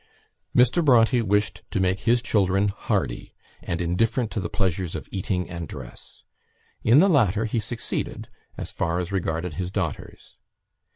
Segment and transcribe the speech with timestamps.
[0.55, 0.83] Mr.
[0.83, 5.67] Bronte wished to make his children hardy, and indifferent to the pleasures of eating and
[5.67, 6.23] dress.
[6.81, 8.27] In the latter he succeeded,
[8.57, 10.39] as far as regarded his daughters.